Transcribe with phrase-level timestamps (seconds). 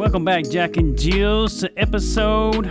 [0.00, 2.64] Welcome back, Jack and Jills, to episode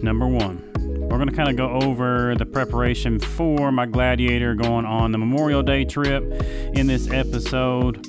[0.00, 0.62] number one.
[0.78, 5.18] We're going to kind of go over the preparation for my Gladiator going on the
[5.18, 8.00] Memorial Day trip in this episode.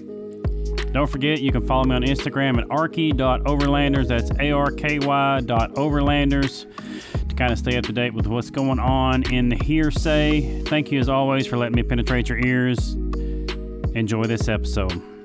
[0.94, 4.08] Don't forget, you can follow me on Instagram at arky.overlanders.
[4.08, 6.68] That's A R K Y dot overlanders
[7.30, 10.61] to kind of stay up to date with what's going on in the hearsay.
[10.61, 12.94] Thank you, as always, for letting me penetrate your ears.
[13.96, 15.17] Enjoy this episode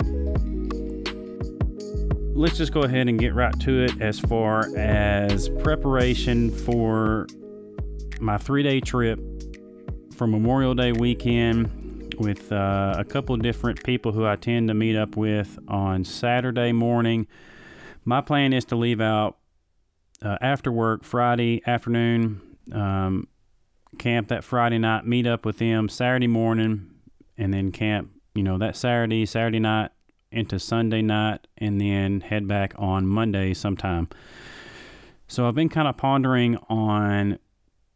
[2.34, 7.26] let's just go ahead and get right to it as far as preparation for
[8.20, 9.20] my three day trip
[10.16, 14.96] for Memorial Day weekend with uh, a couple different people who I tend to meet
[14.96, 17.26] up with on Saturday morning.
[18.04, 19.36] My plan is to leave out
[20.22, 22.40] uh, after work Friday afternoon,
[22.72, 23.28] um,
[23.98, 26.90] camp that Friday night, meet up with them Saturday morning,
[27.36, 29.90] and then camp, you know, that Saturday, Saturday night,
[30.32, 34.08] into Sunday night and then head back on Monday sometime.
[35.28, 37.38] So I've been kind of pondering on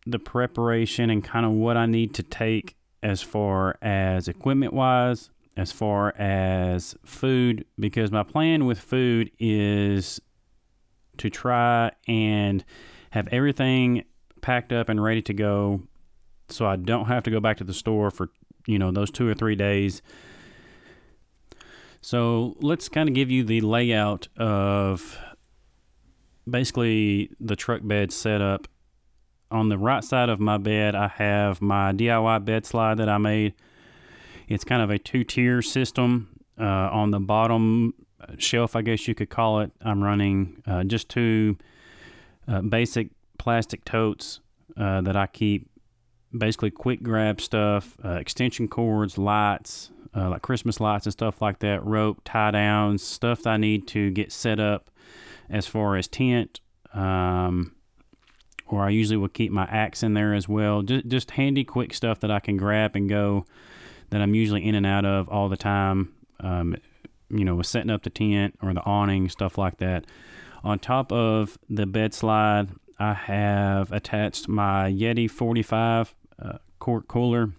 [0.06, 5.30] the preparation and kind of what I need to take as far as equipment wise,
[5.56, 10.20] as far as food, because my plan with food is
[11.18, 12.64] to try and
[13.10, 14.04] have everything
[14.40, 15.82] packed up and ready to go
[16.48, 18.30] so I don't have to go back to the store for,
[18.66, 20.02] you know, those two or three days
[22.06, 25.18] so let's kind of give you the layout of
[26.48, 28.68] basically the truck bed setup.
[29.50, 33.18] On the right side of my bed, I have my DIY bed slide that I
[33.18, 33.54] made.
[34.46, 36.28] It's kind of a two tier system.
[36.56, 37.92] Uh, on the bottom
[38.38, 41.56] shelf, I guess you could call it, I'm running uh, just two
[42.46, 44.38] uh, basic plastic totes
[44.76, 45.68] uh, that I keep
[46.38, 51.58] basically quick grab stuff, uh, extension cords, lights, uh, like Christmas lights and stuff like
[51.60, 54.90] that, rope, tie downs, stuff that I need to get set up
[55.50, 56.60] as far as tent.
[56.94, 57.74] Um,
[58.68, 60.82] or I usually will keep my axe in there as well.
[60.82, 63.44] Just, just handy, quick stuff that I can grab and go
[64.10, 66.12] that I'm usually in and out of all the time.
[66.40, 66.76] Um,
[67.28, 70.06] you know, with setting up the tent or the awning, stuff like that.
[70.64, 77.52] On top of the bed slide, I have attached my Yeti 45 uh, quart cooler,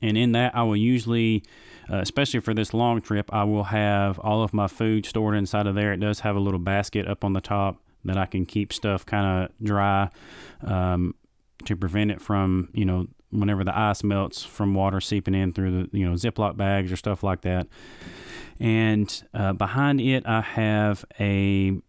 [0.00, 1.42] and in that I will usually
[1.90, 5.66] uh, especially for this long trip, I will have all of my food stored inside
[5.66, 5.92] of there.
[5.92, 9.04] It does have a little basket up on the top that I can keep stuff
[9.04, 10.10] kind of dry
[10.62, 11.14] um,
[11.64, 15.82] to prevent it from, you know, whenever the ice melts from water seeping in through
[15.82, 17.66] the, you know, Ziploc bags or stuff like that.
[18.58, 21.80] And uh, behind it, I have a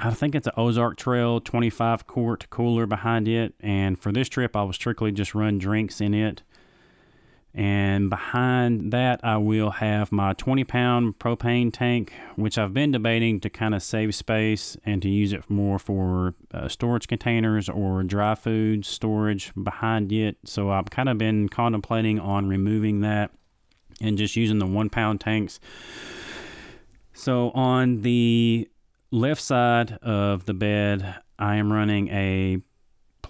[0.00, 3.54] I think it's an Ozark Trail 25 quart cooler behind it.
[3.58, 6.42] And for this trip, I will strictly just run drinks in it.
[7.54, 13.40] And behind that, I will have my 20 pound propane tank, which I've been debating
[13.40, 18.02] to kind of save space and to use it more for uh, storage containers or
[18.02, 20.36] dry food storage behind it.
[20.44, 23.30] So I've kind of been contemplating on removing that
[24.00, 25.58] and just using the one pound tanks.
[27.14, 28.68] So on the
[29.10, 32.58] left side of the bed, I am running a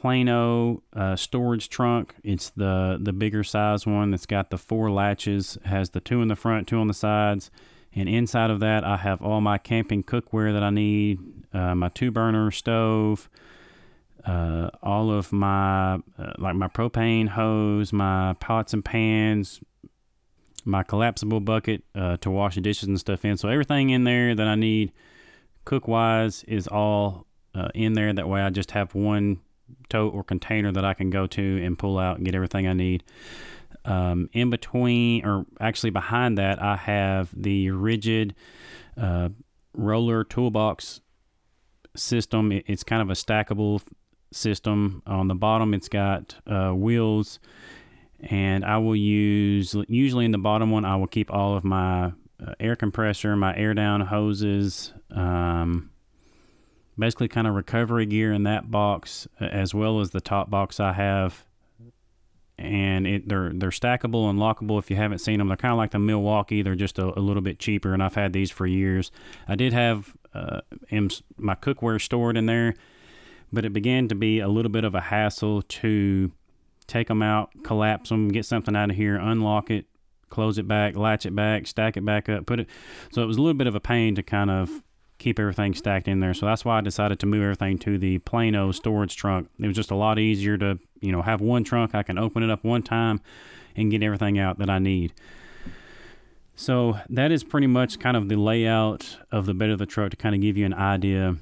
[0.00, 2.14] Plano uh, storage trunk.
[2.22, 6.28] It's the the bigger size one that's got the four latches, has the two in
[6.28, 7.50] the front, two on the sides,
[7.92, 11.18] and inside of that I have all my camping cookware that I need,
[11.52, 13.28] uh, my two burner stove,
[14.24, 19.58] uh, all of my uh, like my propane hose, my pots and pans,
[20.64, 23.36] my collapsible bucket uh, to wash the dishes and stuff in.
[23.36, 24.92] So everything in there that I need
[25.64, 28.12] cook wise is all uh, in there.
[28.12, 29.40] That way I just have one
[29.88, 32.72] tote or container that I can go to and pull out and get everything I
[32.72, 33.04] need.
[33.84, 38.32] Um, in between, or actually behind that, I have the Ridgid
[38.96, 39.30] uh,
[39.72, 41.00] roller toolbox
[41.96, 42.52] system.
[42.52, 43.82] It's kind of a stackable
[44.32, 45.02] system.
[45.06, 47.38] On the bottom, it's got uh, wheels,
[48.20, 52.12] and I will use usually in the bottom one, I will keep all of my
[52.44, 54.92] uh, air compressor, my air down hoses.
[55.10, 55.90] Um,
[56.98, 60.92] basically kind of recovery gear in that box as well as the top box I
[60.92, 61.44] have.
[62.58, 64.80] And it, they're they're stackable and lockable.
[64.80, 66.60] If you haven't seen them, they're kind of like the Milwaukee.
[66.60, 69.12] They're just a, a little bit cheaper, and I've had these for years.
[69.46, 70.62] I did have uh,
[71.36, 72.74] my cookware stored in there,
[73.52, 76.32] but it began to be a little bit of a hassle to
[76.88, 79.86] take them out, collapse them, get something out of here, unlock it,
[80.28, 82.66] close it back, latch it back, stack it back up, put it.
[83.12, 84.82] So it was a little bit of a pain to kind of
[85.18, 86.34] keep everything stacked in there.
[86.34, 89.48] So that's why I decided to move everything to the Plano storage trunk.
[89.58, 91.94] It was just a lot easier to, you know, have one trunk.
[91.94, 93.20] I can open it up one time
[93.76, 95.12] and get everything out that I need.
[96.54, 100.10] So that is pretty much kind of the layout of the bed of the truck
[100.10, 101.36] to kind of give you an idea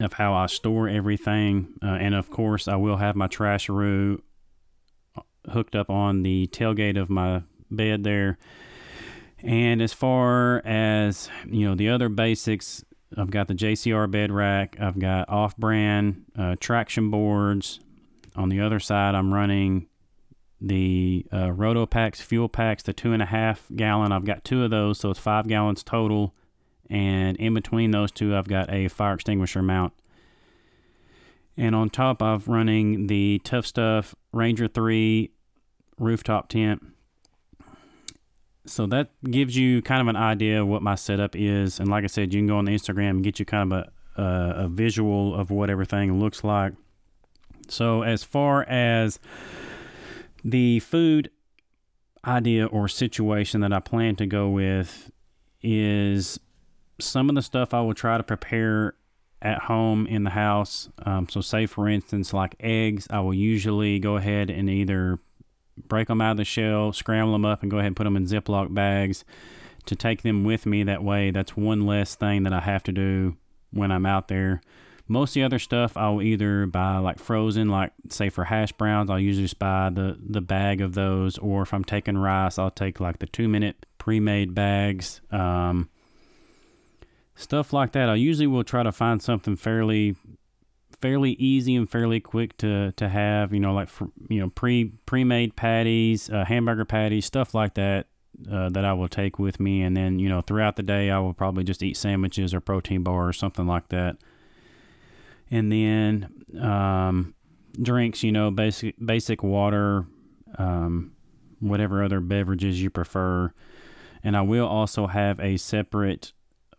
[0.00, 1.74] of how I store everything.
[1.82, 4.20] Uh, and of course, I will have my Trasharoo
[5.50, 8.38] hooked up on the tailgate of my bed there.
[9.42, 12.84] And as far as you know, the other basics,
[13.16, 14.76] I've got the JCR bed rack.
[14.80, 17.80] I've got off-brand uh, traction boards.
[18.36, 19.86] On the other side, I'm running
[20.60, 24.12] the uh, Rotopax fuel packs, the two and a half gallon.
[24.12, 26.34] I've got two of those, so it's five gallons total.
[26.90, 29.92] And in between those two, I've got a fire extinguisher mount.
[31.56, 35.30] And on top, I'm running the Tuff Stuff Ranger 3
[35.98, 36.84] rooftop tent.
[38.68, 41.80] So that gives you kind of an idea of what my setup is.
[41.80, 43.84] And like I said, you can go on Instagram and get you kind of
[44.16, 46.74] a, a, a visual of what everything looks like.
[47.68, 49.18] So as far as
[50.44, 51.30] the food
[52.24, 55.10] idea or situation that I plan to go with
[55.62, 56.38] is
[57.00, 58.94] some of the stuff I will try to prepare
[59.40, 60.88] at home in the house.
[61.04, 65.18] Um, so, say for instance, like eggs, I will usually go ahead and either
[65.86, 68.16] break them out of the shell, scramble them up, and go ahead and put them
[68.16, 69.24] in Ziploc bags
[69.86, 70.82] to take them with me.
[70.82, 73.36] That way, that's one less thing that I have to do
[73.70, 74.60] when I'm out there.
[75.10, 79.08] Most of the other stuff I'll either buy like frozen, like say for hash browns,
[79.08, 81.38] I'll usually just buy the, the bag of those.
[81.38, 85.22] Or if I'm taking rice, I'll take like the two minute pre made bags.
[85.30, 85.88] Um,
[87.34, 88.10] stuff like that.
[88.10, 90.16] I usually will try to find something fairly
[91.00, 93.52] fairly easy and fairly quick to to have.
[93.52, 97.74] You know, like for, you know pre pre made patties, uh, hamburger patties, stuff like
[97.74, 98.06] that.
[98.48, 101.18] Uh, that I will take with me, and then you know throughout the day I
[101.18, 104.16] will probably just eat sandwiches or protein bar or something like that.
[105.50, 107.34] And then um,
[107.80, 110.06] drinks, you know, basic basic water,
[110.56, 111.12] um,
[111.60, 113.52] whatever other beverages you prefer.
[114.22, 116.32] And I will also have a separate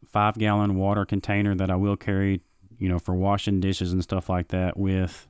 [0.07, 2.42] five gallon water container that I will carry,
[2.79, 5.27] you know, for washing dishes and stuff like that with.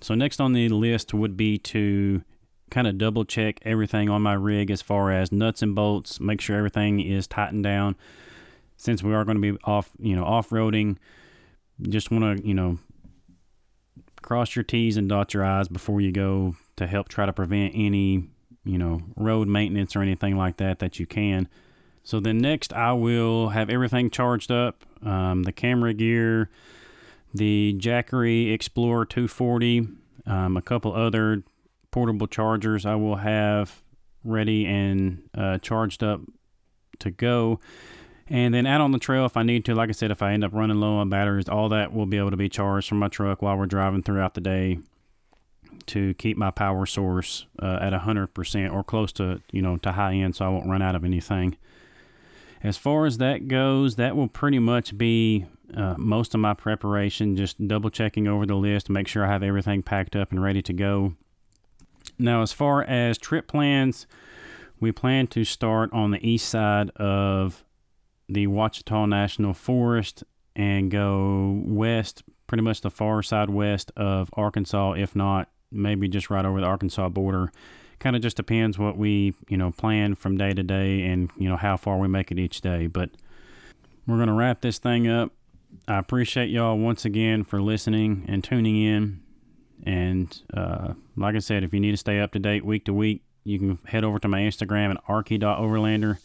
[0.00, 2.24] So, next on the list would be to
[2.70, 6.40] kind of double check everything on my rig as far as nuts and bolts, make
[6.40, 7.94] sure everything is tightened down.
[8.78, 10.96] Since we are going to be off, you know, off roading,
[11.82, 12.78] just want to, you know,
[14.22, 17.74] cross your T's and dot your I's before you go to help try to prevent
[17.76, 18.24] any,
[18.64, 21.48] you know, road maintenance or anything like that that you can.
[22.04, 26.50] So then next, I will have everything charged up um, the camera gear,
[27.32, 29.88] the Jackery Explorer 240,
[30.26, 31.42] um, a couple other
[31.90, 33.82] portable chargers I will have
[34.24, 36.20] ready and uh, charged up
[37.00, 37.60] to go.
[38.28, 40.32] And then out on the trail, if I need to, like I said, if I
[40.32, 42.98] end up running low on batteries, all that will be able to be charged from
[42.98, 44.78] my truck while we're driving throughout the day
[45.86, 50.14] to keep my power source uh, at 100% or close to, you know, to high
[50.14, 51.56] end so I won't run out of anything.
[52.62, 57.36] As far as that goes, that will pretty much be uh, most of my preparation,
[57.36, 60.42] just double checking over the list to make sure I have everything packed up and
[60.42, 61.14] ready to go.
[62.18, 64.06] Now, as far as trip plans,
[64.78, 67.64] we plan to start on the east side of
[68.28, 70.22] the Ouachita National Forest
[70.54, 76.30] and go west, pretty much the far side west of Arkansas, if not maybe just
[76.30, 77.50] right over the Arkansas border
[78.02, 81.48] kind of just depends what we you know plan from day to day and you
[81.48, 82.88] know how far we make it each day.
[82.88, 83.10] But
[84.06, 85.32] we're going to wrap this thing up.
[85.86, 89.20] I appreciate y'all once again for listening and tuning in.
[89.84, 92.92] And uh, like i said if you need to stay up to date week to
[92.92, 96.18] week you can head over to my instagram at arky.overlander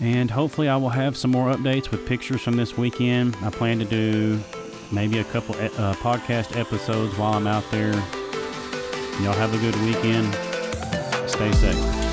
[0.00, 3.36] and hopefully i will have some more updates with pictures from this weekend.
[3.42, 4.40] I plan to do
[4.90, 7.92] maybe a couple uh, podcast episodes while i'm out there
[9.20, 10.34] Y'all have a good weekend.
[11.28, 12.03] Stay safe.